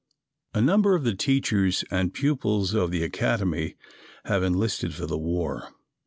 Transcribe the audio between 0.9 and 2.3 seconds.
of the teachers and